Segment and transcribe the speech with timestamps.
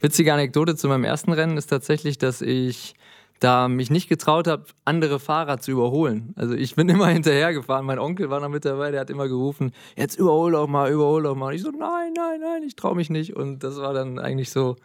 [0.00, 2.94] Witzige Anekdote zu meinem ersten Rennen ist tatsächlich, dass ich
[3.40, 6.32] da mich nicht getraut habe, andere Fahrer zu überholen.
[6.36, 7.86] Also ich bin immer hinterhergefahren.
[7.86, 11.22] Mein Onkel war noch mit dabei, der hat immer gerufen, jetzt überhol doch mal, überhol
[11.22, 11.48] doch mal.
[11.48, 13.36] Und ich so, nein, nein, nein, ich traue mich nicht.
[13.36, 14.76] Und das war dann eigentlich so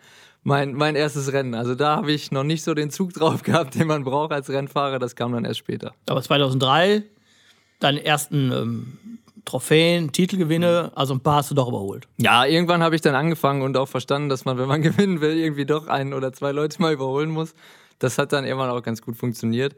[0.43, 1.55] mein, mein erstes Rennen.
[1.55, 4.49] Also da habe ich noch nicht so den Zug drauf gehabt, den man braucht als
[4.49, 4.99] Rennfahrer.
[4.99, 5.93] Das kam dann erst später.
[6.07, 7.03] Aber 2003,
[7.79, 8.97] deine ersten ähm,
[9.45, 12.07] Trophäen, Titelgewinne, also ein paar hast du doch überholt.
[12.17, 15.37] Ja, irgendwann habe ich dann angefangen und auch verstanden, dass man, wenn man gewinnen will,
[15.37, 17.53] irgendwie doch ein oder zwei Leute mal überholen muss.
[17.99, 19.75] Das hat dann irgendwann auch ganz gut funktioniert.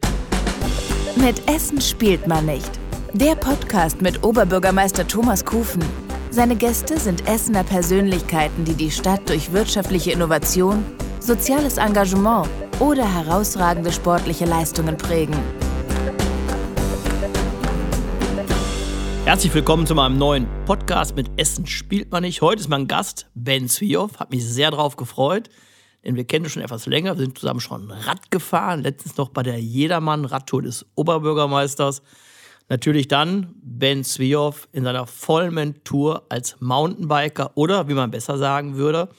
[1.16, 2.72] Mit Essen spielt man nicht.
[3.14, 5.84] Der Podcast mit Oberbürgermeister Thomas Kufen.
[6.32, 10.84] Seine Gäste sind Essener Persönlichkeiten, die die Stadt durch wirtschaftliche Innovation,
[11.20, 12.48] soziales Engagement
[12.80, 15.36] oder herausragende sportliche Leistungen prägen.
[19.34, 22.44] Herzlich willkommen zu meinem neuen Podcast mit Essen spielt man nicht.
[22.44, 25.50] Heute ist mein Gast Ben Zwioff, hat mich sehr drauf gefreut,
[26.06, 29.30] denn wir kennen uns schon etwas länger, wir sind zusammen schon Rad gefahren, letztens noch
[29.30, 32.04] bei der Jedermann Radtour des Oberbürgermeisters.
[32.70, 39.10] Natürlich dann Ben Zwioff in seiner Vollment-Tour als Mountainbiker oder, wie man besser sagen würde,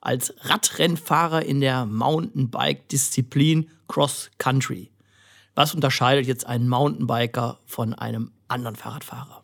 [0.00, 4.92] als Radrennfahrer in der Mountainbike-Disziplin Cross Country.
[5.56, 9.42] Was unterscheidet jetzt einen Mountainbiker von einem anderen Fahrradfahrer?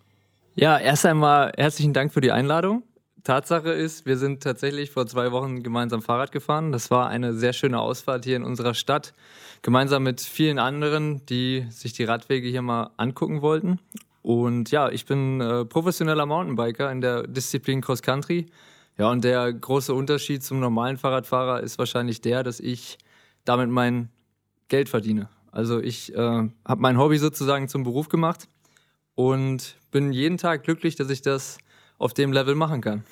[0.56, 2.84] Ja, erst einmal herzlichen Dank für die Einladung.
[3.24, 6.70] Tatsache ist, wir sind tatsächlich vor zwei Wochen gemeinsam Fahrrad gefahren.
[6.70, 9.14] Das war eine sehr schöne Ausfahrt hier in unserer Stadt,
[9.62, 13.80] gemeinsam mit vielen anderen, die sich die Radwege hier mal angucken wollten.
[14.22, 18.46] Und ja, ich bin äh, professioneller Mountainbiker in der Disziplin Cross Country.
[18.96, 22.98] Ja, und der große Unterschied zum normalen Fahrradfahrer ist wahrscheinlich der, dass ich
[23.44, 24.08] damit mein
[24.68, 25.28] Geld verdiene.
[25.50, 28.48] Also ich äh, habe mein Hobby sozusagen zum Beruf gemacht
[29.14, 31.58] und bin jeden Tag glücklich, dass ich das
[31.98, 33.04] auf dem Level machen kann.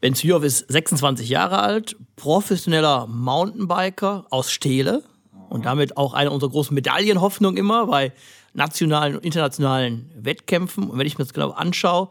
[0.00, 5.04] Ben Zühoff ist 26 Jahre alt, professioneller Mountainbiker aus Steele
[5.48, 8.12] und damit auch eine unserer großen Medaillenhoffnungen immer bei
[8.52, 10.90] nationalen und internationalen Wettkämpfen.
[10.90, 12.08] Und wenn ich mir das genau anschaue,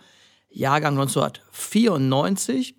[0.49, 2.75] Jahrgang 1994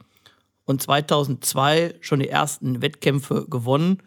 [0.65, 3.99] und 2002 schon die ersten Wettkämpfe gewonnen.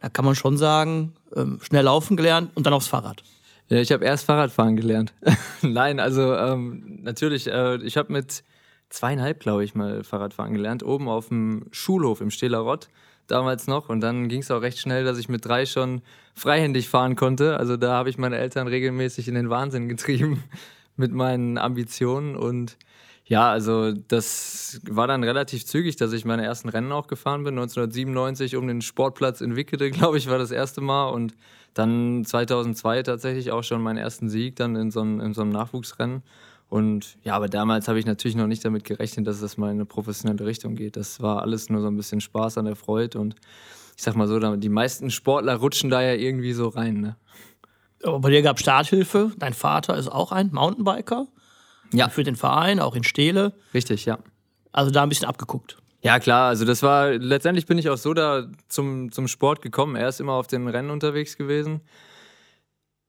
[0.00, 3.22] Da kann man schon sagen, ähm, schnell laufen gelernt und dann aufs Fahrrad.
[3.68, 5.12] Ja, ich habe erst Fahrradfahren gelernt.
[5.62, 8.42] Nein, also ähm, natürlich, äh, ich habe mit
[8.88, 12.88] zweieinhalb, glaube ich, mal Fahrradfahren gelernt, oben auf dem Schulhof im Stählerrott
[13.26, 13.90] damals noch.
[13.90, 16.00] Und dann ging es auch recht schnell, dass ich mit drei schon
[16.34, 17.58] freihändig fahren konnte.
[17.58, 20.42] Also da habe ich meine Eltern regelmäßig in den Wahnsinn getrieben
[20.96, 22.36] mit meinen Ambitionen.
[22.36, 22.78] Und
[23.28, 27.58] ja, also das war dann relativ zügig, dass ich meine ersten Rennen auch gefahren bin.
[27.58, 31.10] 1997 um den Sportplatz in Wickede, glaube ich, war das erste Mal.
[31.10, 31.34] Und
[31.74, 35.50] dann 2002 tatsächlich auch schon meinen ersten Sieg dann in so einem, in so einem
[35.50, 36.22] Nachwuchsrennen.
[36.70, 39.76] Und ja, aber damals habe ich natürlich noch nicht damit gerechnet, dass es mal in
[39.76, 40.96] eine professionelle Richtung geht.
[40.96, 43.36] Das war alles nur so ein bisschen Spaß an der Freude und
[43.96, 47.00] ich sag mal so, die meisten Sportler rutschen da ja irgendwie so rein.
[47.00, 47.16] Ne?
[48.04, 49.32] Aber bei dir gab Starthilfe.
[49.38, 51.26] Dein Vater ist auch ein Mountainbiker.
[51.92, 52.08] Ja.
[52.08, 53.54] Für den Verein, auch in Stele.
[53.72, 54.18] Richtig, ja.
[54.72, 55.78] Also da ein bisschen abgeguckt.
[56.00, 59.96] Ja, klar, also das war, letztendlich bin ich auch so da zum, zum Sport gekommen.
[59.96, 61.80] Er ist immer auf den Rennen unterwegs gewesen.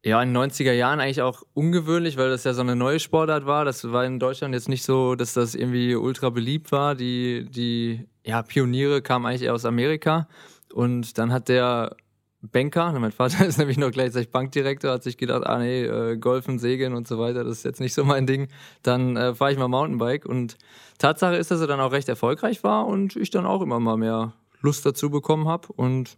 [0.03, 3.45] Ja, in den 90er Jahren eigentlich auch ungewöhnlich, weil das ja so eine neue Sportart
[3.45, 3.65] war.
[3.65, 6.95] Das war in Deutschland jetzt nicht so, dass das irgendwie ultra beliebt war.
[6.95, 10.27] Die, die ja, Pioniere kamen eigentlich eher aus Amerika.
[10.73, 11.97] Und dann hat der
[12.41, 16.59] Banker, mein Vater ist nämlich noch gleichzeitig Bankdirektor, hat sich gedacht, ah nee, äh, Golfen,
[16.59, 18.47] Segeln und so weiter, das ist jetzt nicht so mein Ding.
[18.83, 20.25] Dann äh, fahre ich mal Mountainbike.
[20.25, 20.57] Und
[20.97, 23.97] Tatsache ist, dass er dann auch recht erfolgreich war und ich dann auch immer mal
[23.97, 25.67] mehr Lust dazu bekommen habe.
[25.73, 26.15] Und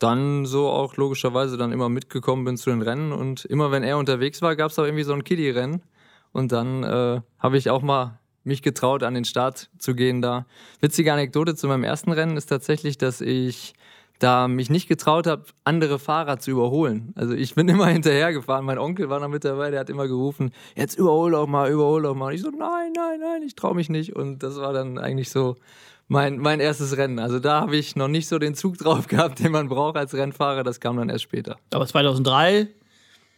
[0.00, 3.98] dann so auch logischerweise dann immer mitgekommen bin zu den Rennen und immer wenn er
[3.98, 5.82] unterwegs war, gab es auch irgendwie so ein Kiddie-Rennen
[6.32, 10.46] und dann äh, habe ich auch mal mich getraut, an den Start zu gehen da.
[10.80, 13.74] Witzige Anekdote zu meinem ersten Rennen ist tatsächlich, dass ich
[14.20, 17.12] da mich nicht getraut habe, andere Fahrer zu überholen.
[17.16, 18.64] Also ich bin immer hinterhergefahren.
[18.64, 22.02] Mein Onkel war noch mit dabei, der hat immer gerufen, jetzt überhol doch mal, überhol
[22.02, 22.26] doch mal.
[22.26, 24.14] Und ich so, nein, nein, nein, ich traue mich nicht.
[24.14, 25.56] Und das war dann eigentlich so
[26.06, 27.18] mein, mein erstes Rennen.
[27.18, 30.14] Also da habe ich noch nicht so den Zug drauf gehabt, den man braucht als
[30.14, 30.62] Rennfahrer.
[30.62, 31.56] Das kam dann erst später.
[31.72, 32.68] Aber 2003,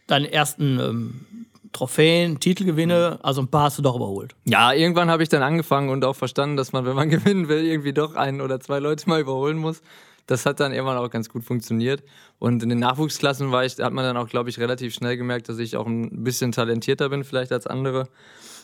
[0.07, 1.25] deine ersten ähm,
[1.71, 4.35] Trophäen, Titelgewinne, also ein paar hast du doch überholt.
[4.45, 7.65] Ja, irgendwann habe ich dann angefangen und auch verstanden, dass man, wenn man gewinnen will,
[7.65, 9.81] irgendwie doch ein oder zwei Leute mal überholen muss.
[10.25, 12.03] Das hat dann irgendwann auch ganz gut funktioniert.
[12.39, 15.49] Und in den Nachwuchsklassen war ich, hat man dann auch, glaube ich, relativ schnell gemerkt,
[15.49, 18.07] dass ich auch ein bisschen talentierter bin, vielleicht als andere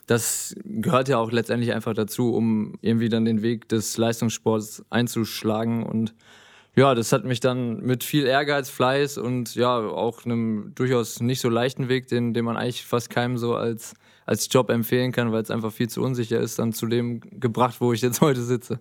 [0.09, 5.83] das gehört ja auch letztendlich einfach dazu, um irgendwie dann den Weg des Leistungssports einzuschlagen.
[5.83, 6.15] Und
[6.75, 11.41] ja, das hat mich dann mit viel Ehrgeiz, Fleiß und ja, auch einem durchaus nicht
[11.41, 13.93] so leichten Weg, den, den man eigentlich fast keinem so als,
[14.25, 17.75] als Job empfehlen kann, weil es einfach viel zu unsicher ist, dann zu dem gebracht,
[17.79, 18.79] wo ich jetzt heute sitze.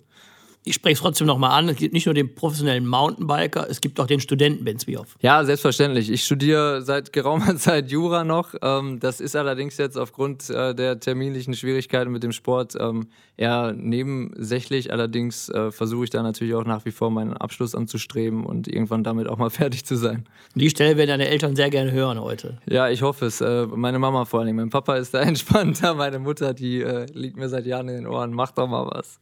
[0.64, 3.99] Ich spreche es trotzdem nochmal an, es gibt nicht nur den professionellen Mountainbiker, es gibt
[4.00, 5.16] auch den Studenten Ben Zwiehoff.
[5.20, 6.10] Ja, selbstverständlich.
[6.10, 8.55] Ich studiere seit geraumer Zeit Jura noch.
[8.60, 13.72] Ähm, das ist allerdings jetzt aufgrund äh, der terminlichen Schwierigkeiten mit dem Sport ähm, eher
[13.72, 14.93] nebensächlich.
[14.93, 19.04] Allerdings äh, versuche ich da natürlich auch nach wie vor meinen Abschluss anzustreben und irgendwann
[19.04, 20.28] damit auch mal fertig zu sein.
[20.54, 22.58] Die Stelle werden deine Eltern sehr gerne hören heute.
[22.69, 23.40] Ja, ich hoffe es.
[23.40, 24.56] Äh, meine Mama vor allem.
[24.56, 25.94] Mein Papa ist da entspannter.
[25.94, 28.32] Meine Mutter, die liegt mir seit Jahren in den Ohren.
[28.32, 29.20] Mach doch mal was.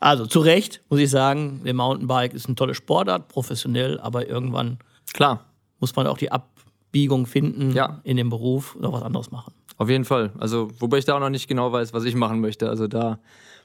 [0.00, 4.78] Also zu Recht muss ich sagen, der Mountainbike ist eine tolle Sportart, professionell, aber irgendwann
[5.14, 5.44] Klar.
[5.80, 8.00] muss man auch die Abbiegung finden Ja.
[8.04, 9.54] in dem Beruf oder was anderes machen.
[9.78, 10.32] Auf jeden Fall.
[10.38, 12.68] Also, wobei ich da auch noch nicht genau weiß, was ich machen möchte.
[12.70, 13.18] Also, da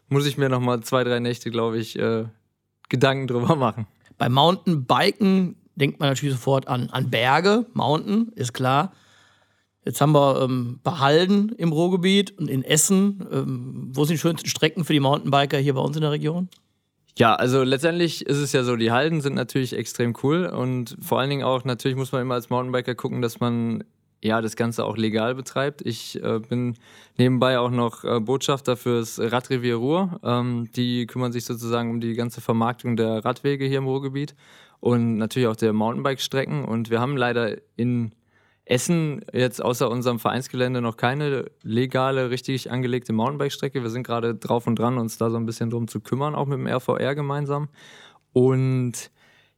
[0.10, 2.26] muss ich mir noch mal zwei, drei Nächte, glaube ich, äh,
[2.90, 3.88] Gedanken drüber machen.
[4.18, 8.92] Beim Mountainbiken denkt man natürlich sofort an, an Berge, Mountain, ist klar.
[9.84, 13.28] Jetzt haben wir ähm, Behalden im Ruhrgebiet und in Essen.
[13.32, 16.50] Ähm, wo sind die schönsten Strecken für die Mountainbiker hier bei uns in der Region?
[17.18, 21.20] Ja, also letztendlich ist es ja so, die Halden sind natürlich extrem cool und vor
[21.20, 23.84] allen Dingen auch, natürlich muss man immer als Mountainbiker gucken, dass man
[24.24, 25.82] ja das Ganze auch legal betreibt.
[25.82, 26.76] Ich äh, bin
[27.18, 30.20] nebenbei auch noch äh, Botschafter fürs Radrevier Ruhr.
[30.24, 34.36] Ähm, die kümmern sich sozusagen um die ganze Vermarktung der Radwege hier im Ruhrgebiet
[34.80, 36.66] und natürlich auch der Mountainbike-Strecken.
[36.66, 38.14] Und wir haben leider in
[38.66, 43.82] Essen jetzt außer unserem Vereinsgelände noch keine legale, richtig angelegte Mountainbike-Strecke.
[43.82, 46.46] Wir sind gerade drauf und dran, uns da so ein bisschen drum zu kümmern, auch
[46.46, 47.70] mit dem RVR gemeinsam.
[48.34, 49.12] Und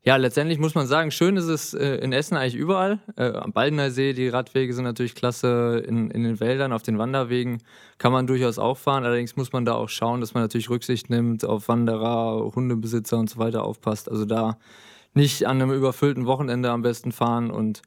[0.06, 3.00] ja, letztendlich muss man sagen, schön ist es äh, in Essen eigentlich überall.
[3.16, 5.82] Äh, am Baldener See, die Radwege sind natürlich klasse.
[5.88, 7.62] In, in den Wäldern, auf den Wanderwegen
[8.00, 9.06] kann man durchaus auch fahren.
[9.06, 13.30] Allerdings muss man da auch schauen, dass man natürlich Rücksicht nimmt auf Wanderer, Hundebesitzer und
[13.30, 14.12] so weiter aufpasst.
[14.12, 14.58] Also da
[15.14, 17.82] nicht an einem überfüllten Wochenende am besten fahren und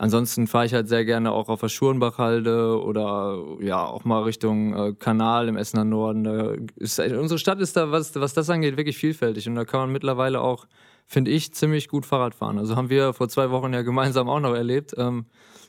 [0.00, 4.74] Ansonsten fahre ich halt sehr gerne auch auf der Schurenbachhalde oder ja auch mal Richtung
[4.74, 6.24] äh, Kanal im Essener Norden.
[6.24, 9.80] Da ist, unsere Stadt ist da, was, was das angeht, wirklich vielfältig und da kann
[9.80, 10.66] man mittlerweile auch,
[11.06, 12.56] finde ich, ziemlich gut Fahrrad fahren.
[12.56, 14.94] Also haben wir vor zwei Wochen ja gemeinsam auch noch erlebt.
[14.96, 15.26] Ähm,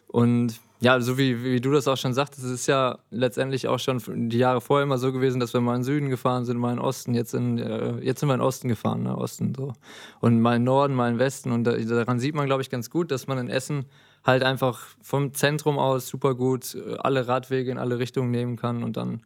[0.08, 3.78] und ja, so wie, wie du das auch schon sagtest, es ist ja letztendlich auch
[3.78, 6.58] schon die Jahre vorher immer so gewesen, dass wir mal in den Süden gefahren sind,
[6.58, 9.16] mal in den Osten, jetzt, in, äh, jetzt sind wir in den Osten gefahren, ne?
[9.16, 9.74] Osten so.
[10.22, 11.52] Und mal in den Norden, mal in Westen.
[11.52, 13.86] Und da, daran sieht man, glaube ich, ganz gut, dass man in Essen
[14.26, 18.84] halt einfach vom Zentrum aus super gut äh, alle Radwege in alle Richtungen nehmen kann
[18.84, 19.22] und dann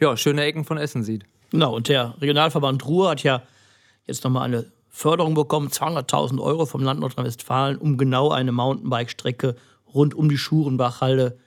[0.00, 1.24] ja, schöne Ecken von Essen sieht.
[1.52, 3.42] Genau, und der Regionalverband Ruhr hat ja
[4.06, 9.54] jetzt nochmal eine Förderung bekommen, 200.000 Euro vom Land Nordrhein-Westfalen, um genau eine Mountainbike-Strecke
[9.96, 11.38] rund um die Schurenbachhalde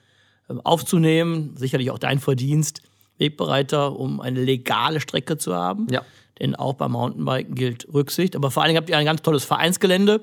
[0.48, 1.56] äh, aufzunehmen.
[1.56, 2.82] Sicherlich auch dein Verdienst,
[3.18, 5.86] Wegbereiter, um eine legale Strecke zu haben.
[5.90, 6.02] Ja.
[6.38, 8.36] Denn auch beim Mountainbiken gilt Rücksicht.
[8.36, 10.22] Aber vor allen Dingen habt ihr ein ganz tolles Vereinsgelände.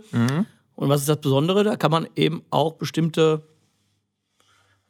[0.75, 1.63] Und was ist das Besondere?
[1.63, 3.43] Da kann man eben auch bestimmte,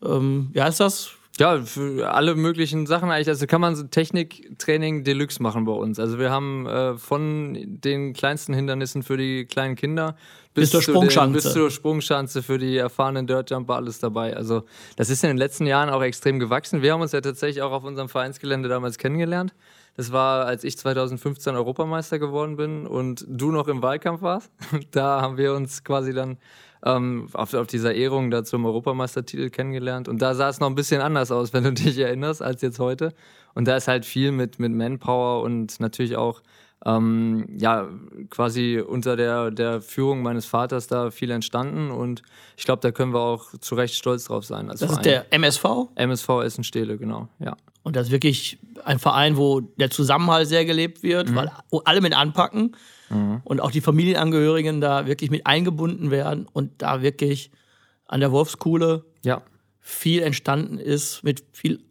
[0.04, 1.12] ähm, wie heißt das?
[1.40, 3.28] Ja, für alle möglichen Sachen eigentlich.
[3.28, 6.00] Also kann man so Techniktraining Deluxe machen bei uns.
[6.00, 10.16] Also wir haben äh, von den kleinsten Hindernissen für die kleinen Kinder
[10.56, 11.30] Bis zur zu Sprungschanze.
[11.30, 14.36] Den, bis zur Sprungschanze für die erfahrenen Dirtjumper alles dabei.
[14.36, 14.64] Also
[14.96, 16.82] das ist in den letzten Jahren auch extrem gewachsen.
[16.82, 19.54] Wir haben uns ja tatsächlich auch auf unserem Vereinsgelände damals kennengelernt.
[19.98, 24.52] Das war, als ich 2015 Europameister geworden bin und du noch im Wahlkampf warst.
[24.92, 26.38] Da haben wir uns quasi dann
[26.86, 30.08] ähm, auf, auf dieser Ehrung da zum Europameistertitel kennengelernt.
[30.08, 32.78] Und da sah es noch ein bisschen anders aus, wenn du dich erinnerst, als jetzt
[32.78, 33.14] heute.
[33.56, 36.44] Und da ist halt viel mit, mit Manpower und natürlich auch
[36.86, 37.88] ähm, ja,
[38.30, 41.92] quasi unter der, der Führung meines Vaters da viel entstanden.
[41.92, 42.22] Und
[42.56, 44.68] ich glaube, da können wir auch zu Recht stolz drauf sein.
[44.68, 45.04] Das ist Verein.
[45.04, 45.66] der MSV.
[45.96, 47.28] MSV Essen-Stehle, genau.
[47.40, 47.56] Ja.
[47.84, 51.50] Und das ist wirklich ein Verein, wo der Zusammenhalt sehr gelebt wird, weil
[51.86, 52.76] alle mit anpacken
[53.46, 57.50] und auch die Familienangehörigen da wirklich mit eingebunden werden und da wirklich
[58.06, 59.42] an der Wolfskuhle Ja.
[59.80, 61.82] viel entstanden ist mit viel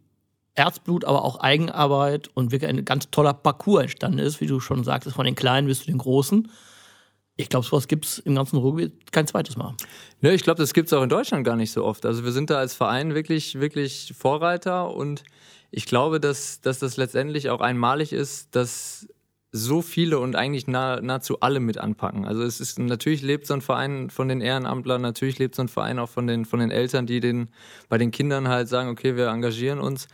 [0.57, 4.83] Herzblut, aber auch Eigenarbeit und wirklich ein ganz toller Parcours entstanden ist, wie du schon
[4.83, 6.49] sagtest, von den Kleinen bis zu den Großen.
[7.35, 9.75] Ich glaube, sowas gibt es im ganzen Ruhrgebiet kein zweites Mal.
[10.21, 12.05] Ne, ich glaube, das gibt es auch in Deutschland gar nicht so oft.
[12.05, 15.23] Also wir sind da als Verein wirklich, wirklich Vorreiter und
[15.69, 19.07] ich glaube, dass, dass das letztendlich auch einmalig ist, dass
[19.51, 22.25] so viele und eigentlich nah, nahezu alle mit anpacken.
[22.25, 25.67] Also es ist natürlich lebt so ein Verein von den Ehrenamtlern, natürlich lebt so ein
[25.67, 27.49] Verein auch von den, von den Eltern, die den,
[27.89, 30.07] bei den Kindern halt sagen, okay, wir engagieren uns.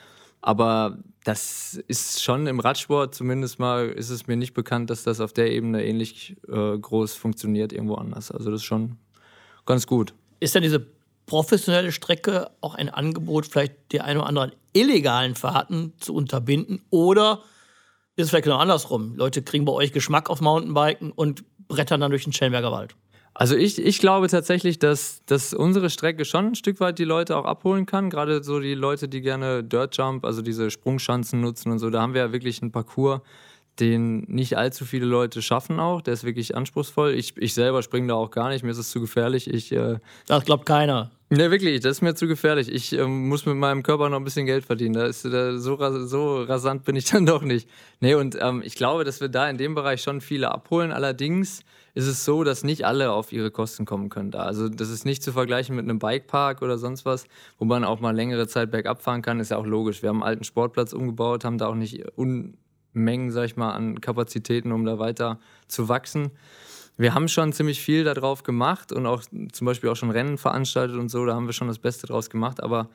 [0.45, 5.21] Aber das ist schon im Radsport, zumindest mal ist es mir nicht bekannt, dass das
[5.21, 8.29] auf der Ebene ähnlich äh, groß funktioniert irgendwo anders.
[8.29, 8.97] Also das ist schon
[9.65, 10.13] ganz gut.
[10.41, 10.85] Ist denn diese
[11.27, 16.81] professionelle Strecke auch ein Angebot, vielleicht die ein oder anderen illegalen Fahrten zu unterbinden?
[16.89, 17.41] Oder
[18.17, 19.15] ist es vielleicht genau andersrum?
[19.15, 22.95] Leute kriegen bei euch Geschmack aufs Mountainbiken und brettern dann durch den Schellenberger Wald.
[23.35, 27.35] Also ich, ich glaube tatsächlich, dass, dass unsere Strecke schon ein Stück weit die Leute
[27.35, 28.09] auch abholen kann.
[28.09, 31.89] Gerade so die Leute, die gerne Dirt Jump, also diese Sprungschanzen nutzen und so.
[31.89, 33.21] Da haben wir ja wirklich einen Parcours,
[33.79, 36.01] den nicht allzu viele Leute schaffen auch.
[36.01, 37.15] Der ist wirklich anspruchsvoll.
[37.15, 39.51] Ich, ich selber springe da auch gar nicht, mir ist es zu gefährlich.
[39.51, 39.97] Ich, äh,
[40.27, 41.09] das glaubt keiner.
[41.31, 42.71] Ne, wirklich, das ist mir zu gefährlich.
[42.71, 44.93] Ich äh, muss mit meinem Körper noch ein bisschen Geld verdienen.
[44.93, 47.67] Da ist, da, so, so rasant bin ich dann doch nicht.
[47.99, 50.91] Nee, und ähm, ich glaube, dass wir da in dem Bereich schon viele abholen.
[50.91, 51.63] Allerdings
[51.93, 54.39] ist es so, dass nicht alle auf ihre Kosten kommen können da.
[54.39, 57.25] Also das ist nicht zu vergleichen mit einem Bikepark oder sonst was,
[57.59, 60.01] wo man auch mal längere Zeit bergab fahren kann, ist ja auch logisch.
[60.01, 64.01] Wir haben einen alten Sportplatz umgebaut, haben da auch nicht Unmengen, sag ich mal, an
[64.01, 66.31] Kapazitäten, um da weiter zu wachsen.
[66.97, 70.97] Wir haben schon ziemlich viel darauf gemacht und auch zum Beispiel auch schon Rennen veranstaltet
[70.97, 72.89] und so, da haben wir schon das Beste draus gemacht, aber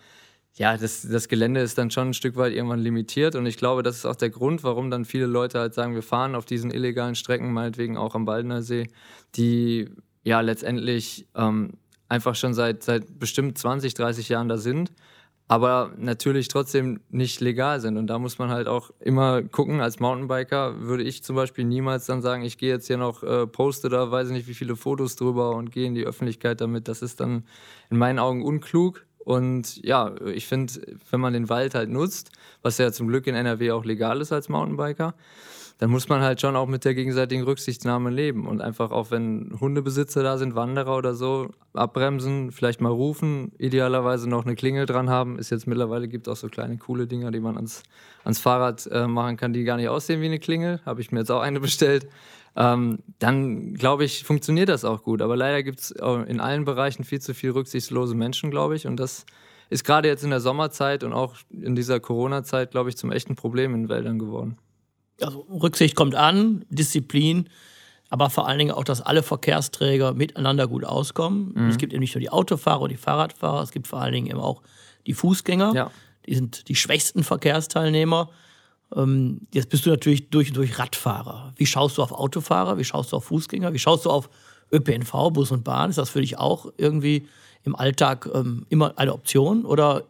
[0.55, 3.83] ja, das, das Gelände ist dann schon ein Stück weit irgendwann limitiert und ich glaube,
[3.83, 6.71] das ist auch der Grund, warum dann viele Leute halt sagen, wir fahren auf diesen
[6.71, 8.89] illegalen Strecken, meinetwegen auch am Baldener See,
[9.37, 9.89] die
[10.25, 11.75] ja letztendlich ähm,
[12.09, 14.93] einfach schon seit, seit bestimmt 20, 30 Jahren da sind,
[15.47, 17.97] aber natürlich trotzdem nicht legal sind.
[17.97, 22.07] Und da muss man halt auch immer gucken, als Mountainbiker würde ich zum Beispiel niemals
[22.07, 24.77] dann sagen, ich gehe jetzt hier noch, äh, poste da, weiß ich nicht, wie viele
[24.77, 26.87] Fotos drüber und gehe in die Öffentlichkeit damit.
[26.87, 27.45] Das ist dann
[27.91, 30.73] in meinen Augen unklug und ja, ich finde,
[31.11, 32.31] wenn man den Wald halt nutzt,
[32.63, 35.15] was ja zum Glück in NRW auch legal ist als Mountainbiker,
[35.79, 39.57] dann muss man halt schon auch mit der gegenseitigen Rücksichtnahme leben und einfach auch wenn
[39.61, 45.09] Hundebesitzer da sind, Wanderer oder so, abbremsen, vielleicht mal rufen, idealerweise noch eine Klingel dran
[45.09, 45.39] haben.
[45.39, 47.85] Ist jetzt mittlerweile gibt auch so kleine coole Dinger, die man ans,
[48.25, 50.81] ans Fahrrad äh, machen kann, die gar nicht aussehen wie eine Klingel.
[50.85, 52.09] Habe ich mir jetzt auch eine bestellt
[52.57, 55.23] ähm, dann glaube ich, funktioniert das auch gut.
[55.23, 58.87] Aber leider gibt es in allen Bereichen viel zu viel rücksichtslose Menschen, glaube ich.
[58.87, 59.27] Und das
[59.71, 63.37] ist gerade jetzt in der Sommerzeit und auch in dieser Corona-Zeit, glaube ich, zum echten
[63.37, 64.57] Problem in Wäldern geworden.
[65.21, 67.49] Also Rücksicht kommt an, Disziplin,
[68.09, 71.53] aber vor allen Dingen auch, dass alle Verkehrsträger miteinander gut auskommen.
[71.55, 71.69] Mhm.
[71.69, 74.29] Es gibt eben nicht nur die Autofahrer und die Fahrradfahrer, es gibt vor allen Dingen
[74.29, 74.63] eben auch
[75.07, 75.75] die Fußgänger.
[75.75, 75.91] Ja.
[76.27, 78.31] Die sind die schwächsten Verkehrsteilnehmer.
[78.95, 81.53] Ähm, jetzt bist du natürlich durch und durch Radfahrer.
[81.57, 82.79] Wie schaust du auf Autofahrer?
[82.79, 83.73] Wie schaust du auf Fußgänger?
[83.73, 84.31] Wie schaust du auf
[84.73, 85.91] ÖPNV, Bus und Bahn?
[85.91, 87.27] Ist das für dich auch irgendwie
[87.65, 90.05] im Alltag ähm, immer eine Option oder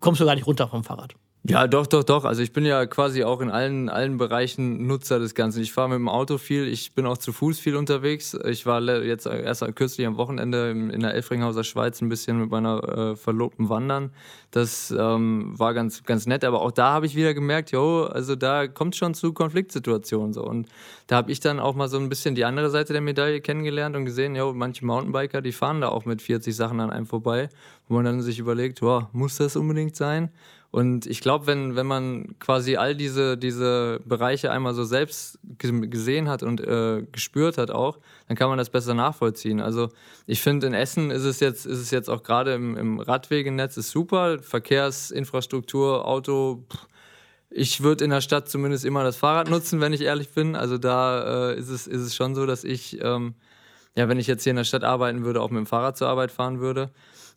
[0.00, 1.14] kommst du gar nicht runter vom Fahrrad?
[1.50, 2.26] Ja, doch, doch, doch.
[2.26, 5.62] Also ich bin ja quasi auch in allen, allen Bereichen Nutzer des Ganzen.
[5.62, 8.36] Ich fahre mit dem Auto viel, ich bin auch zu Fuß viel unterwegs.
[8.44, 13.12] Ich war jetzt erst kürzlich am Wochenende in der Elfringhauser Schweiz ein bisschen mit meiner
[13.12, 14.12] äh, Verlobten wandern.
[14.50, 18.36] Das ähm, war ganz, ganz nett, aber auch da habe ich wieder gemerkt, jo, also
[18.36, 20.44] da kommt schon zu Konfliktsituationen so.
[20.44, 20.68] Und
[21.06, 23.96] da habe ich dann auch mal so ein bisschen die andere Seite der Medaille kennengelernt
[23.96, 27.48] und gesehen, jo, manche Mountainbiker, die fahren da auch mit 40 Sachen an einem vorbei,
[27.88, 30.30] wo man dann sich überlegt, wow, muss das unbedingt sein?
[30.70, 36.28] Und ich glaube, wenn, wenn man quasi all diese, diese Bereiche einmal so selbst gesehen
[36.28, 39.60] hat und äh, gespürt hat auch, dann kann man das besser nachvollziehen.
[39.60, 39.88] Also
[40.26, 43.78] ich finde, in Essen ist es jetzt, ist es jetzt auch gerade im, im Radwegenetz
[43.78, 44.40] ist super.
[44.40, 46.86] Verkehrsinfrastruktur, Auto, pff,
[47.50, 50.54] ich würde in der Stadt zumindest immer das Fahrrad nutzen, wenn ich ehrlich bin.
[50.54, 53.34] Also da äh, ist, es, ist es schon so, dass ich, ähm,
[53.96, 56.08] ja, wenn ich jetzt hier in der Stadt arbeiten würde, auch mit dem Fahrrad zur
[56.08, 56.90] Arbeit fahren würde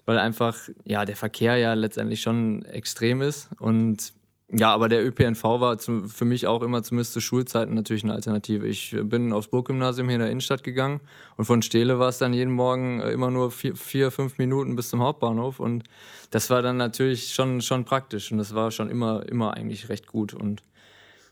[0.05, 3.49] weil einfach ja der Verkehr ja letztendlich schon extrem ist.
[3.59, 4.13] Und
[4.53, 8.13] ja, aber der ÖPNV war zu, für mich auch immer zumindest zu Schulzeiten natürlich eine
[8.13, 8.67] Alternative.
[8.67, 10.99] Ich bin aufs Burggymnasium hier in der Innenstadt gegangen
[11.37, 14.89] und von Stele war es dann jeden Morgen immer nur vier, vier, fünf Minuten bis
[14.89, 15.61] zum Hauptbahnhof.
[15.61, 15.85] Und
[16.31, 18.31] das war dann natürlich schon, schon praktisch.
[18.31, 20.33] Und das war schon immer, immer eigentlich recht gut.
[20.33, 20.61] Und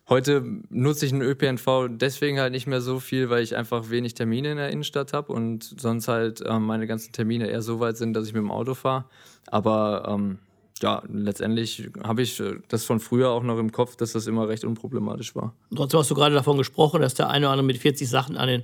[0.09, 4.15] Heute nutze ich einen ÖPNV deswegen halt nicht mehr so viel, weil ich einfach wenig
[4.15, 7.95] Termine in der Innenstadt habe und sonst halt ähm, meine ganzen Termine eher so weit
[7.97, 9.05] sind, dass ich mit dem Auto fahre.
[9.45, 10.39] Aber ähm,
[10.81, 14.47] ja, letztendlich habe ich äh, das von früher auch noch im Kopf, dass das immer
[14.47, 15.53] recht unproblematisch war.
[15.75, 18.47] Trotzdem hast du gerade davon gesprochen, dass der eine oder andere mit 40 Sachen an
[18.47, 18.63] den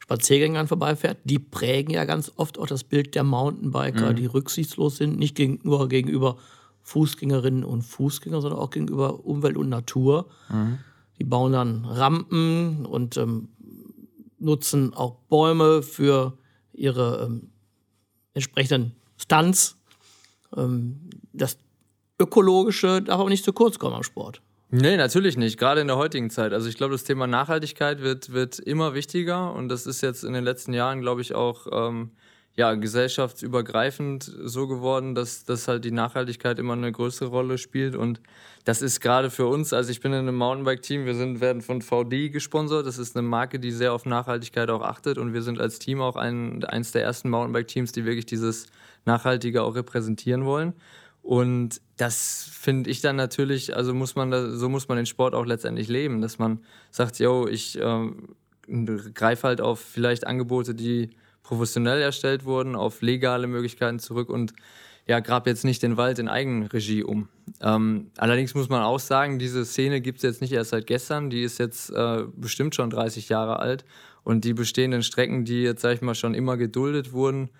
[0.00, 1.18] Spaziergängern vorbeifährt.
[1.22, 4.16] Die prägen ja ganz oft auch das Bild der Mountainbiker, mhm.
[4.16, 6.36] die rücksichtslos sind, nicht gegen, nur gegenüber
[6.84, 10.28] Fußgängerinnen und Fußgänger, sondern auch gegenüber Umwelt und Natur.
[10.50, 10.78] Mhm.
[11.18, 13.48] Die bauen dann Rampen und ähm,
[14.38, 16.36] nutzen auch Bäume für
[16.72, 17.50] ihre ähm,
[18.34, 19.76] entsprechenden Stunts.
[20.56, 21.56] Ähm, das
[22.20, 24.42] Ökologische darf aber nicht zu kurz kommen am Sport.
[24.70, 25.58] Nee, natürlich nicht.
[25.58, 26.52] Gerade in der heutigen Zeit.
[26.52, 30.32] Also ich glaube, das Thema Nachhaltigkeit wird, wird immer wichtiger und das ist jetzt in
[30.32, 32.10] den letzten Jahren, glaube ich, auch ähm,
[32.56, 37.96] ja, gesellschaftsübergreifend so geworden, dass, dass halt die Nachhaltigkeit immer eine größere Rolle spielt.
[37.96, 38.20] Und
[38.64, 41.82] das ist gerade für uns, also ich bin in einem Mountainbike-Team, wir sind, werden von
[41.82, 42.86] VD gesponsert.
[42.86, 45.18] Das ist eine Marke, die sehr auf Nachhaltigkeit auch achtet.
[45.18, 48.66] Und wir sind als Team auch ein, eines der ersten Mountainbike-Teams, die wirklich dieses
[49.04, 50.74] Nachhaltige auch repräsentieren wollen.
[51.22, 55.34] Und das finde ich dann natürlich, also muss man da, so muss man den Sport
[55.34, 58.10] auch letztendlich leben, dass man sagt, yo, ich äh,
[59.14, 61.10] greife halt auf vielleicht Angebote, die
[61.44, 64.52] professionell erstellt wurden, auf legale Möglichkeiten zurück und
[65.06, 67.28] ja, grab jetzt nicht den Wald in Eigenregie um.
[67.60, 71.28] Ähm, allerdings muss man auch sagen, diese Szene gibt es jetzt nicht erst seit gestern,
[71.28, 73.84] die ist jetzt äh, bestimmt schon 30 Jahre alt
[74.24, 77.50] und die bestehenden Strecken, die jetzt, sag ich mal, schon immer geduldet wurden,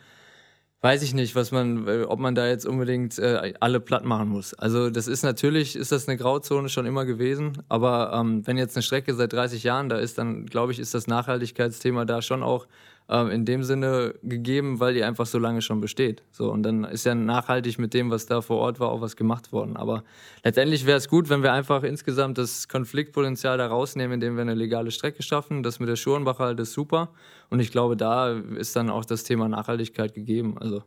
[0.81, 4.29] weiß ich nicht, was man, äh, ob man da jetzt unbedingt äh, alle platt machen
[4.29, 4.55] muss.
[4.55, 8.77] Also das ist natürlich, ist das eine Grauzone schon immer gewesen, aber ähm, wenn jetzt
[8.77, 12.43] eine Strecke seit 30 Jahren da ist, dann glaube ich, ist das Nachhaltigkeitsthema da schon
[12.43, 12.67] auch
[13.09, 16.23] ähm, in dem Sinne gegeben, weil die einfach so lange schon besteht.
[16.31, 19.17] So, und dann ist ja nachhaltig mit dem, was da vor Ort war, auch was
[19.17, 19.77] gemacht worden.
[19.77, 20.05] Aber
[20.43, 24.55] letztendlich wäre es gut, wenn wir einfach insgesamt das Konfliktpotenzial da rausnehmen, indem wir eine
[24.55, 25.63] legale Strecke schaffen.
[25.63, 27.11] Das mit der Schurenbacher halt ist super.
[27.51, 30.57] Und ich glaube, da ist dann auch das Thema Nachhaltigkeit gegeben.
[30.59, 30.83] Also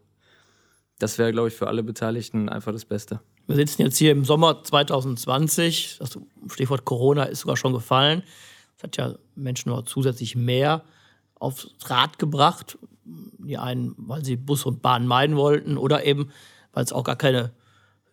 [0.98, 3.20] das wäre, glaube ich, für alle Beteiligten einfach das Beste.
[3.46, 5.98] Wir sitzen jetzt hier im Sommer 2020.
[6.00, 6.18] Das
[6.52, 8.24] Stichwort Corona ist sogar schon gefallen.
[8.76, 10.84] Es hat ja Menschen noch zusätzlich mehr
[11.40, 12.78] aufs Rad gebracht.
[13.06, 16.30] Die einen, weil sie Bus und Bahn meiden wollten oder eben,
[16.74, 17.52] weil es auch gar keine,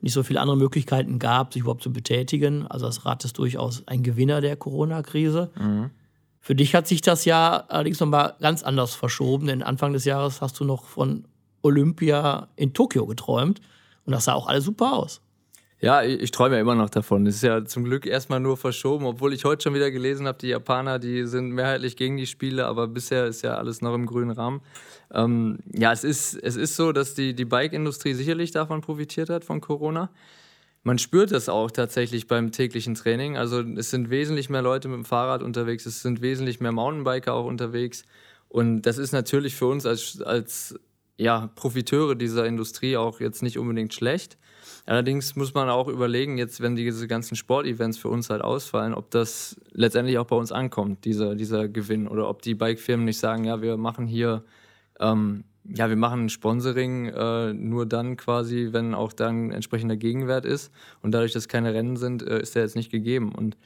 [0.00, 2.66] nicht so viele andere Möglichkeiten gab, sich überhaupt zu betätigen.
[2.66, 5.50] Also das Rad ist durchaus ein Gewinner der Corona-Krise.
[5.58, 5.90] Mhm.
[6.40, 10.42] Für dich hat sich das Jahr allerdings nochmal ganz anders verschoben, denn Anfang des Jahres
[10.42, 11.26] hast du noch von
[11.62, 13.60] Olympia in Tokio geträumt
[14.04, 15.22] und das sah auch alles super aus.
[15.84, 17.26] Ja, ich, ich träume ja immer noch davon.
[17.26, 20.38] Es ist ja zum Glück erstmal nur verschoben, obwohl ich heute schon wieder gelesen habe,
[20.38, 24.06] die Japaner, die sind mehrheitlich gegen die Spiele, aber bisher ist ja alles noch im
[24.06, 24.62] grünen Rahmen.
[25.12, 29.44] Ähm, ja, es ist, es ist so, dass die, die Bike-Industrie sicherlich davon profitiert hat,
[29.44, 30.08] von Corona.
[30.84, 33.36] Man spürt das auch tatsächlich beim täglichen Training.
[33.36, 37.34] Also es sind wesentlich mehr Leute mit dem Fahrrad unterwegs, es sind wesentlich mehr Mountainbiker
[37.34, 38.06] auch unterwegs.
[38.48, 40.80] Und das ist natürlich für uns als, als
[41.16, 44.36] ja, Profiteure dieser Industrie auch jetzt nicht unbedingt schlecht.
[44.86, 49.10] Allerdings muss man auch überlegen, jetzt, wenn diese ganzen Sportevents für uns halt ausfallen, ob
[49.10, 53.44] das letztendlich auch bei uns ankommt, dieser, dieser Gewinn, oder ob die Bikefirmen nicht sagen,
[53.44, 54.44] ja, wir machen hier,
[55.00, 60.70] ähm, ja, wir machen Sponsoring äh, nur dann quasi, wenn auch dann entsprechender Gegenwert ist.
[61.00, 63.32] Und dadurch, dass keine Rennen sind, äh, ist der jetzt nicht gegeben.
[63.34, 63.56] Und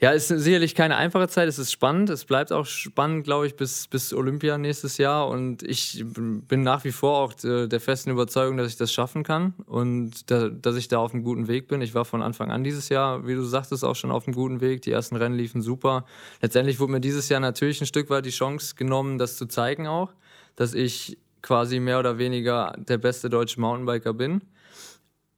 [0.00, 1.48] ja, es ist sicherlich keine einfache Zeit.
[1.48, 2.10] Es ist spannend.
[2.10, 5.28] Es bleibt auch spannend, glaube ich, bis, bis Olympia nächstes Jahr.
[5.28, 9.54] Und ich bin nach wie vor auch der festen Überzeugung, dass ich das schaffen kann
[9.66, 11.80] und da, dass ich da auf einem guten Weg bin.
[11.80, 14.60] Ich war von Anfang an dieses Jahr, wie du sagtest, auch schon auf einem guten
[14.60, 14.82] Weg.
[14.82, 16.04] Die ersten Rennen liefen super.
[16.42, 19.86] Letztendlich wurde mir dieses Jahr natürlich ein Stück weit die Chance genommen, das zu zeigen
[19.86, 20.12] auch,
[20.56, 24.42] dass ich quasi mehr oder weniger der beste deutsche Mountainbiker bin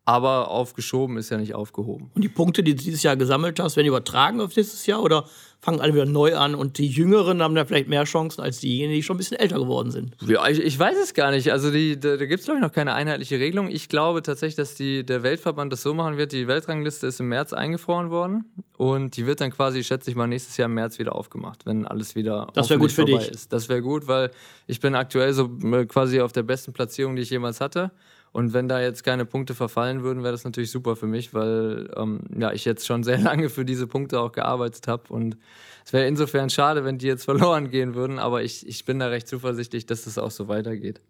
[0.06, 2.12] aber aufgeschoben ist ja nicht aufgehoben.
[2.14, 5.26] Und die Punkte, die du dieses Jahr gesammelt hast, werden übertragen auf nächstes Jahr oder
[5.60, 8.94] fangen alle wieder neu an und die Jüngeren haben da vielleicht mehr Chancen als diejenigen,
[8.94, 10.14] die schon ein bisschen älter geworden sind?
[10.24, 11.50] Ja, ich, ich weiß es gar nicht.
[11.50, 13.68] Also die, da, da gibt es, glaube ich, noch keine einheitliche Regelung.
[13.68, 16.30] Ich glaube tatsächlich, dass die, der Weltverband das so machen wird.
[16.30, 18.44] Die Weltrangliste ist im März eingefroren worden
[18.76, 21.84] und die wird dann quasi, schätze ich mal, nächstes Jahr im März wieder aufgemacht, wenn
[21.84, 23.28] alles wieder das gut für dich.
[23.28, 23.52] ist.
[23.52, 24.30] Das wäre gut, weil
[24.68, 27.90] ich bin aktuell so äh, quasi auf der besten Platzierung, die ich jemals hatte.
[28.36, 31.90] Und wenn da jetzt keine Punkte verfallen würden, wäre das natürlich super für mich, weil
[31.96, 35.04] ähm, ja, ich jetzt schon sehr lange für diese Punkte auch gearbeitet habe.
[35.08, 35.38] Und
[35.86, 39.06] es wäre insofern schade, wenn die jetzt verloren gehen würden, aber ich, ich bin da
[39.06, 41.00] recht zuversichtlich, dass das auch so weitergeht.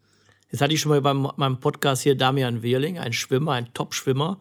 [0.53, 4.41] Jetzt hatte ich schon mal bei meinem Podcast hier Damian Wehrling, ein Schwimmer, ein Top-Schwimmer.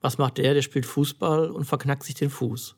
[0.00, 0.54] Was macht der?
[0.54, 2.74] Der spielt Fußball und verknackt sich den Fuß.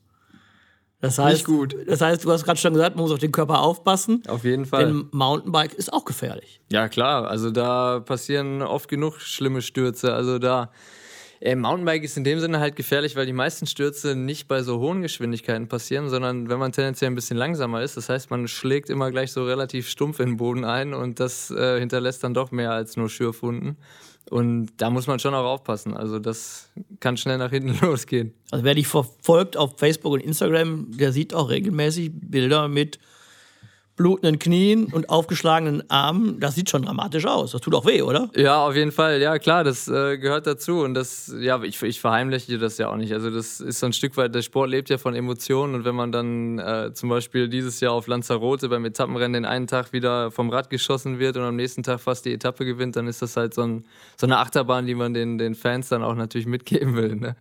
[1.01, 1.75] Das heißt, Nicht gut.
[1.87, 4.21] Das heißt, du hast gerade schon gesagt, man muss auf den Körper aufpassen.
[4.27, 4.85] Auf jeden Fall.
[4.85, 6.61] Denn Mountainbike ist auch gefährlich.
[6.71, 7.27] Ja, klar.
[7.27, 10.13] Also da passieren oft genug schlimme Stürze.
[10.13, 10.71] Also da.
[11.43, 14.79] Äh, Mountainbike ist in dem Sinne halt gefährlich, weil die meisten Stürze nicht bei so
[14.79, 17.97] hohen Geschwindigkeiten passieren, sondern wenn man tendenziell ein bisschen langsamer ist.
[17.97, 21.49] Das heißt, man schlägt immer gleich so relativ stumpf in den Boden ein und das
[21.49, 23.77] äh, hinterlässt dann doch mehr als nur Schürfwunden.
[24.29, 25.95] Und da muss man schon auch aufpassen.
[25.95, 28.33] Also das kann schnell nach hinten losgehen.
[28.51, 32.99] Also wer dich verfolgt auf Facebook und Instagram, der sieht auch regelmäßig Bilder mit
[34.01, 37.51] blutenden Knien und aufgeschlagenen Armen, das sieht schon dramatisch aus.
[37.51, 38.31] Das tut auch weh, oder?
[38.35, 39.21] Ja, auf jeden Fall.
[39.21, 40.79] Ja, klar, das äh, gehört dazu.
[40.79, 43.13] Und das, ja, ich, ich verheimliche das ja auch nicht.
[43.13, 45.75] Also, das ist so ein Stück weit, der Sport lebt ja von Emotionen.
[45.75, 49.67] Und wenn man dann äh, zum Beispiel dieses Jahr auf Lanzarote beim Etappenrennen den einen
[49.67, 53.05] Tag wieder vom Rad geschossen wird und am nächsten Tag fast die Etappe gewinnt, dann
[53.05, 53.85] ist das halt so, ein,
[54.19, 57.17] so eine Achterbahn, die man den, den Fans dann auch natürlich mitgeben will.
[57.17, 57.35] Ne?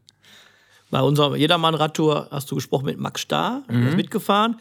[0.90, 3.88] Bei unserer Jedermann-Radtour hast du gesprochen mit Max Starr, mhm.
[3.88, 4.56] ist mitgefahren.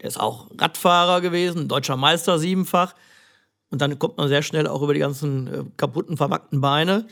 [0.00, 2.94] Er ist auch Radfahrer gewesen, deutscher Meister siebenfach.
[3.70, 7.06] Und dann kommt man sehr schnell auch über die ganzen äh, kaputten, verwackten Beine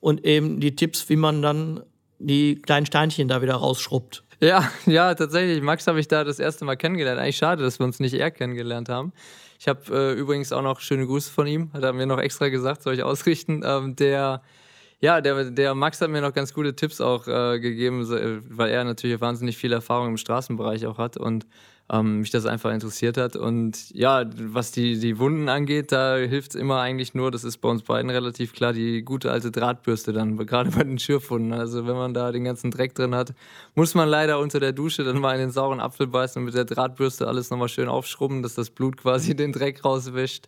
[0.00, 1.82] und eben die Tipps, wie man dann
[2.18, 4.24] die kleinen Steinchen da wieder rausschrubbt.
[4.40, 5.62] Ja, ja, tatsächlich.
[5.62, 7.20] Max habe ich da das erste Mal kennengelernt.
[7.20, 9.12] Eigentlich schade, dass wir uns nicht eher kennengelernt haben.
[9.58, 12.48] Ich habe äh, übrigens auch noch schöne Grüße von ihm, hat er mir noch extra
[12.48, 13.62] gesagt, soll ich ausrichten.
[13.64, 14.42] Ähm, der,
[15.04, 18.08] ja, der, der Max hat mir noch ganz gute Tipps auch äh, gegeben,
[18.48, 21.46] weil er natürlich wahnsinnig viel Erfahrung im Straßenbereich auch hat und
[21.92, 23.36] ähm, mich das einfach interessiert hat.
[23.36, 27.58] Und ja, was die, die Wunden angeht, da hilft es immer eigentlich nur, das ist
[27.58, 31.52] bei uns beiden relativ klar, die gute alte Drahtbürste dann, gerade bei den Schürfwunden.
[31.52, 33.34] Also wenn man da den ganzen Dreck drin hat,
[33.74, 36.54] muss man leider unter der Dusche dann mal in den sauren Apfel beißen und mit
[36.54, 40.46] der Drahtbürste alles nochmal schön aufschrubben, dass das Blut quasi den Dreck rauswischt.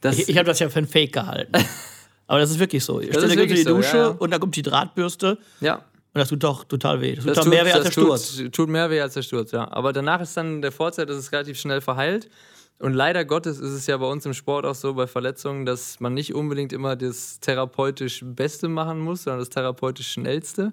[0.00, 1.52] Das ich ich habe das ja für ein Fake gehalten.
[2.26, 3.00] Aber das ist wirklich so.
[3.00, 4.08] Ich stelle in die Dusche so, ja, ja.
[4.08, 5.38] und da kommt die Drahtbürste.
[5.60, 5.76] Ja.
[5.76, 7.16] Und das tut doch total weh.
[7.16, 8.36] Das, das tut, mehr weh als der Sturz.
[8.36, 9.70] Tut, tut mehr weh als der Sturz, ja.
[9.70, 12.30] Aber danach ist dann der Vorteil, dass es relativ schnell verheilt.
[12.78, 16.00] Und leider Gottes ist es ja bei uns im Sport auch so bei Verletzungen, dass
[16.00, 20.72] man nicht unbedingt immer das therapeutisch Beste machen muss, sondern das therapeutisch Schnellste.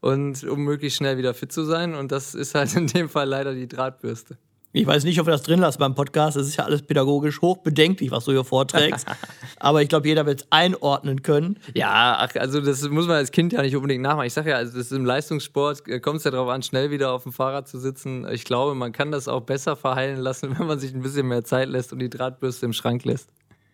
[0.00, 1.94] Und um möglichst schnell wieder fit zu sein.
[1.94, 4.36] Und das ist halt in dem Fall leider die Drahtbürste.
[4.74, 6.34] Ich weiß nicht, ob wir das drin lassen beim Podcast.
[6.34, 9.06] Es ist ja alles pädagogisch hochbedenklich, was du hier vorträgst.
[9.58, 11.58] Aber ich glaube, jeder wird es einordnen können.
[11.74, 14.26] Ja, ach, also das muss man als Kind ja nicht unbedingt nachmachen.
[14.26, 17.12] Ich sage ja, also das im Leistungssport äh, kommt es ja darauf an, schnell wieder
[17.12, 18.26] auf dem Fahrrad zu sitzen.
[18.30, 21.44] Ich glaube, man kann das auch besser verheilen lassen, wenn man sich ein bisschen mehr
[21.44, 23.28] Zeit lässt und die Drahtbürste im Schrank lässt.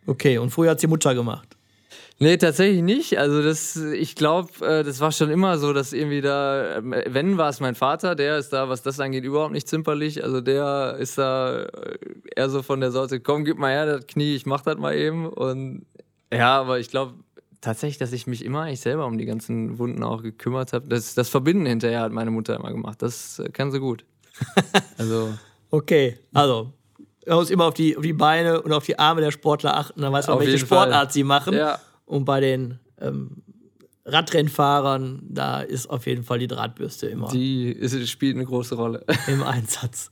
[0.06, 1.57] Okay, und früher hat die Mutter gemacht.
[2.20, 3.18] Nee, tatsächlich nicht.
[3.18, 7.38] Also das, ich glaube, äh, das war schon immer so, dass irgendwie da, äh, wenn
[7.38, 10.24] war es mein Vater, der ist da, was das angeht, überhaupt nicht zimperlich.
[10.24, 11.98] Also der ist da äh,
[12.34, 14.96] eher so von der Sorte, komm, gib mal her das Knie, ich mach das mal
[14.96, 15.28] eben.
[15.28, 15.86] Und
[16.32, 17.14] ja, aber ich glaube
[17.60, 20.88] tatsächlich, dass ich mich immer eigentlich selber um die ganzen Wunden auch gekümmert habe.
[20.88, 23.00] Das, das Verbinden hinterher hat meine Mutter immer gemacht.
[23.00, 24.04] Das kann sie gut.
[24.98, 25.34] also.
[25.70, 26.72] Okay, also
[27.28, 30.00] man muss immer auf die, auf die Beine und auf die Arme der Sportler achten,
[30.00, 31.12] dann weiß man, welche Sportart Fall.
[31.12, 31.54] sie machen.
[31.54, 31.78] Ja.
[32.08, 33.42] Und bei den ähm,
[34.06, 37.28] Radrennfahrern, da ist auf jeden Fall die Drahtbürste immer.
[37.28, 39.04] Die ist, spielt eine große Rolle.
[39.26, 40.10] Im Einsatz.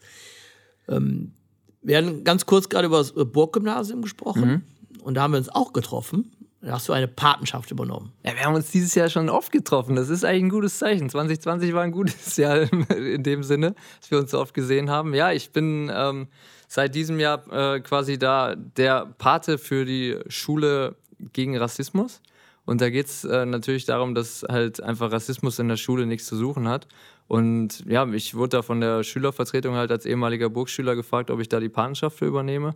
[0.88, 1.32] Ähm,
[1.80, 4.48] wir haben ganz kurz gerade über das Burggymnasium gesprochen.
[4.48, 4.62] Mhm.
[5.02, 6.32] Und da haben wir uns auch getroffen.
[6.60, 8.12] Da hast du eine Patenschaft übernommen.
[8.24, 9.96] Ja, wir haben uns dieses Jahr schon oft getroffen.
[9.96, 11.08] Das ist eigentlich ein gutes Zeichen.
[11.08, 15.14] 2020 war ein gutes Jahr in dem Sinne, dass wir uns so oft gesehen haben.
[15.14, 16.28] Ja, ich bin ähm,
[16.68, 20.96] seit diesem Jahr äh, quasi da der Pate für die Schule
[21.32, 22.20] gegen Rassismus.
[22.64, 26.26] Und da geht es äh, natürlich darum, dass halt einfach Rassismus in der Schule nichts
[26.26, 26.88] zu suchen hat.
[27.28, 31.48] Und ja, ich wurde da von der Schülervertretung halt als ehemaliger Burgschüler gefragt, ob ich
[31.48, 32.74] da die Patenschaft für übernehme.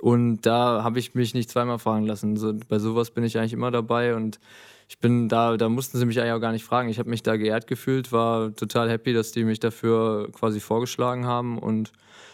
[0.00, 2.36] Und da habe ich mich nicht zweimal fragen lassen.
[2.36, 4.40] So, bei sowas bin ich eigentlich immer dabei und
[4.90, 6.88] ich bin da, da mussten sie mich eigentlich auch gar nicht fragen.
[6.88, 11.26] Ich habe mich da geehrt gefühlt, war total happy, dass die mich dafür quasi vorgeschlagen
[11.26, 11.92] haben und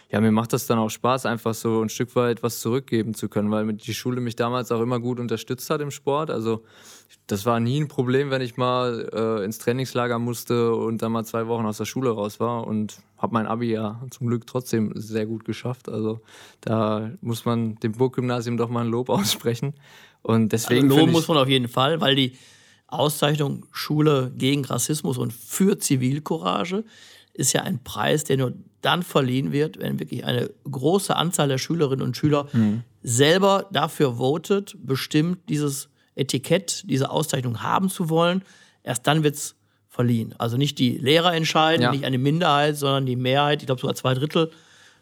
[0.09, 3.29] ja, mir macht das dann auch Spaß, einfach so ein Stück weit was zurückgeben zu
[3.29, 6.31] können, weil die Schule mich damals auch immer gut unterstützt hat im Sport.
[6.31, 6.63] Also
[7.27, 11.25] das war nie ein Problem, wenn ich mal äh, ins Trainingslager musste und dann mal
[11.25, 14.93] zwei Wochen aus der Schule raus war und habe mein Abi ja zum Glück trotzdem
[14.95, 15.89] sehr gut geschafft.
[15.89, 16.21] Also
[16.61, 19.73] da muss man dem Burggymnasium doch mal ein Lob aussprechen.
[20.27, 22.33] Und deswegen also Lob muss man auf jeden Fall, weil die
[22.87, 26.83] Auszeichnung Schule gegen Rassismus und für Zivilcourage
[27.33, 31.57] ist ja ein Preis, der nur dann verliehen wird, wenn wirklich eine große Anzahl der
[31.57, 32.83] Schülerinnen und Schüler mhm.
[33.03, 38.43] selber dafür votet, bestimmt, dieses Etikett, diese Auszeichnung haben zu wollen.
[38.83, 39.55] Erst dann wird es
[39.87, 40.35] verliehen.
[40.37, 41.91] Also nicht die Lehrer entscheiden, ja.
[41.91, 44.51] nicht eine Minderheit, sondern die Mehrheit, ich glaube sogar zwei Drittel,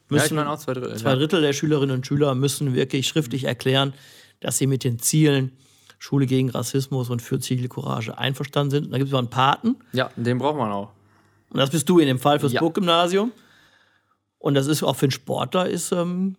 [0.07, 3.93] müssen, ja, zwei Drittel, zwei Drittel der Schülerinnen und Schüler müssen wirklich schriftlich erklären,
[4.39, 5.51] dass sie mit den Zielen
[5.97, 8.85] Schule gegen Rassismus und für Zivilcourage einverstanden sind.
[8.85, 9.77] Und da gibt es noch einen Paten.
[9.93, 10.91] Ja, den braucht man auch.
[11.49, 12.59] Und das bist du in dem Fall fürs ja.
[12.59, 13.31] Burggymnasium.
[14.37, 16.35] Und das ist auch für einen Sportler ist ähm,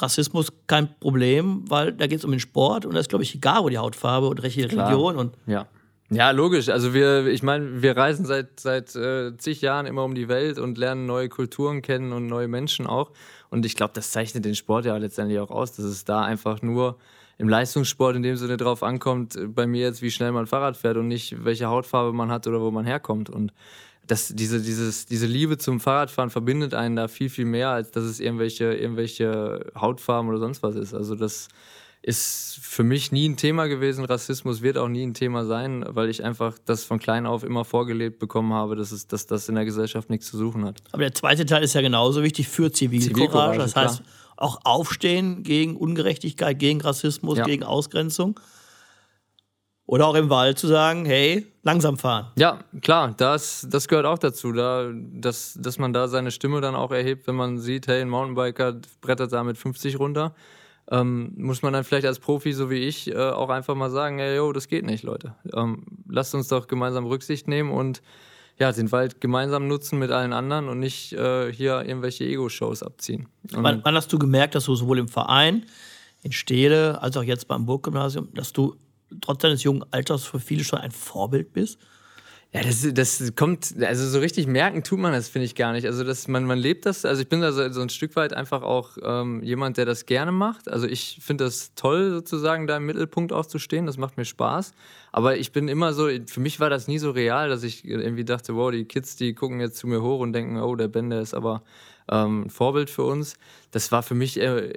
[0.00, 3.34] Rassismus kein Problem, weil da geht es um den Sport und da ist, glaube ich,
[3.34, 4.88] egal, wo die Hautfarbe und welche Klar.
[4.88, 5.34] Religion und.
[5.46, 5.66] Ja.
[6.14, 6.68] Ja, logisch.
[6.68, 10.58] Also wir, ich meine, wir reisen seit, seit äh, zig Jahren immer um die Welt
[10.60, 13.10] und lernen neue Kulturen kennen und neue Menschen auch.
[13.50, 16.62] Und ich glaube, das zeichnet den Sport ja letztendlich auch aus, dass es da einfach
[16.62, 16.98] nur
[17.36, 20.96] im Leistungssport in dem Sinne drauf ankommt, bei mir jetzt, wie schnell man Fahrrad fährt
[20.96, 23.28] und nicht, welche Hautfarbe man hat oder wo man herkommt.
[23.28, 23.52] Und
[24.06, 28.04] das, diese, dieses, diese Liebe zum Fahrradfahren verbindet einen da viel, viel mehr, als dass
[28.04, 30.94] es irgendwelche, irgendwelche Hautfarben oder sonst was ist.
[30.94, 31.48] Also das
[32.04, 34.04] ist für mich nie ein Thema gewesen.
[34.04, 37.64] Rassismus wird auch nie ein Thema sein, weil ich einfach das von klein auf immer
[37.64, 40.82] vorgelebt bekommen habe, dass, es, dass das in der Gesellschaft nichts zu suchen hat.
[40.92, 43.14] Aber der zweite Teil ist ja genauso wichtig für Zivilcourage.
[43.14, 44.08] Zivilcourage das heißt, klar.
[44.36, 47.44] auch aufstehen gegen Ungerechtigkeit, gegen Rassismus, ja.
[47.44, 48.38] gegen Ausgrenzung.
[49.86, 52.32] Oder auch im Wald zu sagen, hey, langsam fahren.
[52.36, 56.74] Ja, klar, das, das gehört auch dazu, da, dass, dass man da seine Stimme dann
[56.74, 60.34] auch erhebt, wenn man sieht, hey, ein Mountainbiker brettert da mit 50 runter.
[60.90, 64.18] Ähm, muss man dann vielleicht als Profi, so wie ich, äh, auch einfach mal sagen,
[64.18, 65.34] hey, yo, das geht nicht, Leute.
[65.54, 68.02] Ähm, lasst uns doch gemeinsam Rücksicht nehmen und
[68.58, 73.28] ja, den Wald gemeinsam nutzen mit allen anderen und nicht äh, hier irgendwelche Ego-Shows abziehen.
[73.50, 75.64] Wann, wann, hast du gemerkt, dass du sowohl im Verein,
[76.22, 78.76] in Stede, als auch jetzt beim Burggymnasium, dass du
[79.20, 81.78] trotz deines jungen Alters für viele schon ein Vorbild bist?
[82.56, 85.86] Ja, das, das kommt, also so richtig merken tut man das, finde ich gar nicht.
[85.86, 88.32] Also das, man, man lebt das, also ich bin da so, so ein Stück weit
[88.32, 90.68] einfach auch ähm, jemand, der das gerne macht.
[90.68, 94.24] Also ich finde das toll, sozusagen da im Mittelpunkt auch zu stehen, das macht mir
[94.24, 94.72] Spaß.
[95.10, 98.24] Aber ich bin immer so, für mich war das nie so real, dass ich irgendwie
[98.24, 101.10] dachte, wow, die Kids, die gucken jetzt zu mir hoch und denken, oh, der Ben,
[101.10, 101.64] der ist aber
[102.10, 103.36] ähm, Vorbild für uns.
[103.70, 104.72] Das war für mich äh,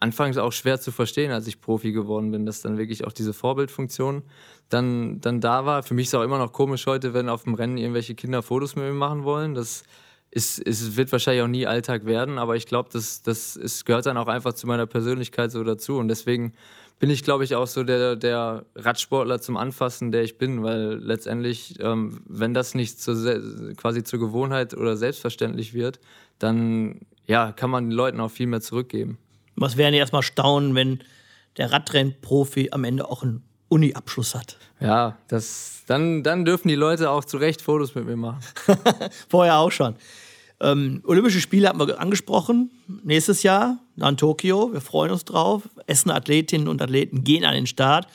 [0.00, 3.32] anfangs auch schwer zu verstehen, als ich Profi geworden bin, dass dann wirklich auch diese
[3.32, 4.22] Vorbildfunktion
[4.68, 5.82] dann, dann da war.
[5.82, 8.42] Für mich ist es auch immer noch komisch heute, wenn auf dem Rennen irgendwelche Kinder
[8.42, 9.54] Fotos mit mir machen wollen.
[9.54, 9.84] Das
[10.30, 14.06] ist, ist, wird wahrscheinlich auch nie Alltag werden, aber ich glaube, das, das ist, gehört
[14.06, 15.96] dann auch einfach zu meiner Persönlichkeit so dazu.
[15.96, 16.52] Und deswegen
[16.98, 20.94] bin ich, glaube ich, auch so der, der Radsportler zum Anfassen, der ich bin, weil
[20.94, 23.16] letztendlich, ähm, wenn das nicht zur,
[23.76, 26.00] quasi zur Gewohnheit oder selbstverständlich wird,
[26.38, 29.18] dann ja, kann man den Leuten auch viel mehr zurückgeben.
[29.56, 31.00] Was wären erstmal staunen, wenn
[31.56, 34.58] der Radrennprofi am Ende auch einen Uni-Abschluss hat.
[34.80, 38.40] Ja, das, dann, dann dürfen die Leute auch zu Recht Fotos mit mir machen.
[39.28, 39.96] Vorher auch schon.
[40.60, 42.70] Ähm, Olympische Spiele haben wir angesprochen.
[43.02, 44.72] Nächstes Jahr dann Tokio.
[44.72, 45.68] Wir freuen uns drauf.
[45.86, 48.06] Essen Athletinnen und Athleten gehen an den Start.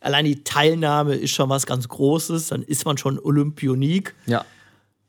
[0.00, 2.48] Allein die Teilnahme ist schon was ganz Großes.
[2.48, 4.14] Dann ist man schon Olympionik.
[4.26, 4.44] Ja.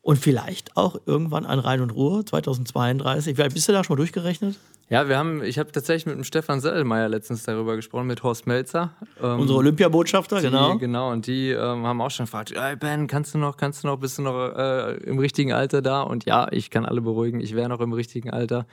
[0.01, 3.37] Und vielleicht auch irgendwann ein Rhein und Ruhr 2032.
[3.37, 4.55] Wie alt bist du da schon mal durchgerechnet?
[4.89, 8.47] Ja, wir haben, ich habe tatsächlich mit dem Stefan Settelmeier letztens darüber gesprochen, mit Horst
[8.47, 8.93] Melzer.
[9.21, 10.77] Ähm, Unsere Olympiabotschafter, die, genau.
[10.77, 13.87] Genau, und die ähm, haben auch schon gefragt, hey Ben, kannst du noch, kannst du
[13.87, 16.03] noch, bist du noch äh, im richtigen Alter da?
[16.03, 18.65] Und ja, ich kann alle beruhigen, ich wäre noch im richtigen Alter.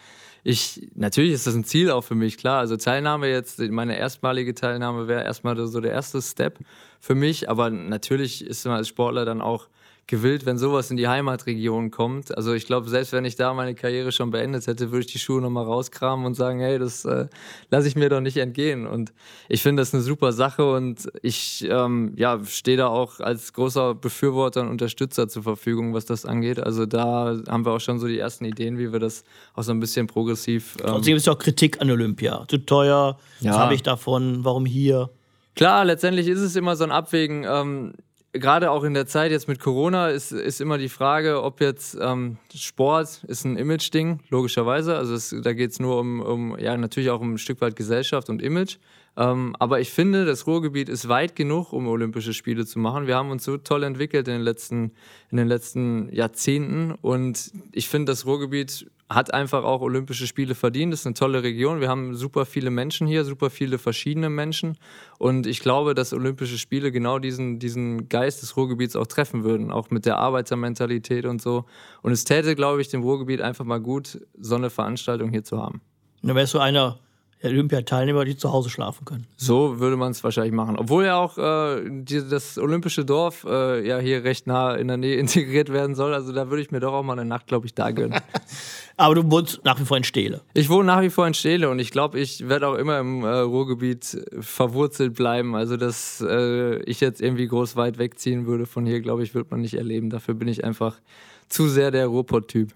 [0.45, 2.61] Ich, natürlich ist das ein Ziel auch für mich, klar.
[2.61, 6.59] Also Teilnahme jetzt, meine erstmalige Teilnahme wäre erstmal so der erste Step
[7.01, 9.69] für mich, aber natürlich ist man als Sportler dann auch
[10.07, 12.37] gewillt, wenn sowas in die Heimatregion kommt.
[12.37, 15.19] Also ich glaube, selbst wenn ich da meine Karriere schon beendet hätte, würde ich die
[15.19, 17.27] Schuhe nochmal rauskramen und sagen, hey, das äh,
[17.71, 18.87] lasse ich mir doch nicht entgehen.
[18.87, 19.13] Und
[19.49, 23.95] ich finde das eine super Sache und ich ähm, ja, stehe da auch als großer
[23.95, 26.61] Befürworter und Unterstützer zur Verfügung, was das angeht.
[26.61, 29.73] Also da haben wir auch schon so die ersten Ideen, wie wir das auch so
[29.73, 30.77] ein bisschen progressiv.
[30.81, 32.45] Ähm Trotzdem ist ja auch Kritik an Olympia.
[32.49, 33.51] Zu teuer, ja.
[33.51, 35.09] was habe ich davon, warum hier?
[35.55, 37.47] Klar, letztendlich ist es immer so ein Abwägen.
[37.49, 37.95] Ähm,
[38.35, 41.97] gerade auch in der Zeit jetzt mit Corona ist, ist immer die Frage, ob jetzt
[42.01, 44.97] ähm, Sport ist ein Image-Ding, logischerweise.
[44.97, 47.77] Also es, da geht es nur um, um, ja, natürlich auch um ein Stück weit
[47.77, 48.79] Gesellschaft und Image.
[49.17, 53.07] Ähm, aber ich finde, das Ruhrgebiet ist weit genug, um Olympische Spiele zu machen.
[53.07, 54.93] Wir haben uns so toll entwickelt in den letzten,
[55.31, 60.93] in den letzten Jahrzehnten und ich finde, das Ruhrgebiet hat einfach auch Olympische Spiele verdient.
[60.93, 61.81] Das ist eine tolle Region.
[61.81, 64.79] Wir haben super viele Menschen hier, super viele verschiedene Menschen.
[65.19, 69.71] Und ich glaube, dass Olympische Spiele genau diesen, diesen Geist des Ruhrgebiets auch treffen würden,
[69.71, 71.67] auch mit der Arbeitermentalität und so.
[72.03, 75.61] Und es täte, glaube ich, dem Ruhrgebiet einfach mal gut, so eine Veranstaltung hier zu
[75.61, 75.83] haben.
[76.23, 76.99] Dann wärst du einer
[77.43, 79.27] Olympiateilnehmer, die zu Hause schlafen können.
[79.37, 80.77] So würde man es wahrscheinlich machen.
[80.77, 84.97] Obwohl ja auch äh, die, das olympische Dorf äh, ja hier recht nah in der
[84.97, 86.15] Nähe integriert werden soll.
[86.15, 88.21] Also da würde ich mir doch auch mal eine Nacht, glaube ich, da gönnen.
[88.97, 90.41] Aber du wohnst nach wie vor in Steele.
[90.55, 93.25] Ich wohne nach wie vor in Steele und ich glaube, ich werde auch immer im
[93.25, 95.57] äh, Ruhrgebiet verwurzelt bleiben.
[95.57, 99.51] Also, dass äh, ich jetzt irgendwie groß weit wegziehen würde von hier, glaube ich, wird
[99.51, 100.11] man nicht erleben.
[100.11, 101.01] Dafür bin ich einfach
[101.49, 102.73] zu sehr der Ruhrpott-Typ.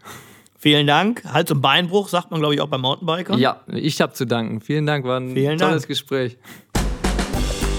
[0.61, 1.23] Vielen Dank.
[1.25, 3.37] Hals- und Beinbruch sagt man, glaube ich, auch beim Mountainbiker.
[3.38, 4.61] Ja, ich habe zu danken.
[4.61, 5.88] Vielen Dank, war ein Vielen tolles Dank.
[5.88, 6.37] Gespräch.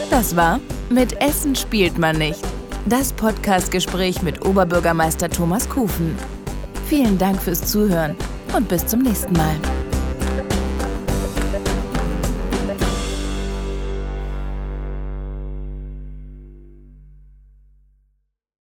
[0.10, 2.40] Das war Mit Essen spielt man nicht.
[2.86, 6.16] Das Podcast-Gespräch mit Oberbürgermeister Thomas Kufen.
[6.88, 8.16] Vielen Dank fürs Zuhören
[8.56, 9.56] und bis zum nächsten Mal.